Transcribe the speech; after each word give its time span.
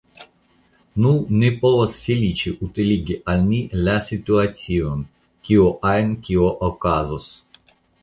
Nu, 1.03 1.11
ni 1.41 1.51
povas 1.65 1.93
feliĉe 2.05 2.55
utiligi 2.69 3.19
al 3.35 3.45
ni 3.51 3.61
la 3.83 3.99
situacion, 4.09 5.07
kio 5.51 5.71
ajn 5.95 6.21
kio 6.27 6.53
okazos. 6.73 7.33